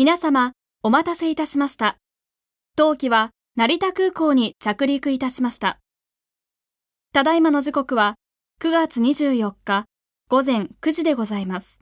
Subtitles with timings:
[0.00, 0.52] 皆様、
[0.84, 1.98] お待たせいたしました。
[2.76, 5.80] 当機は成田空港に着陸いたしました。
[7.12, 8.14] ただいまの時刻は
[8.60, 9.86] 9月24日
[10.28, 11.80] 午前9時でございます。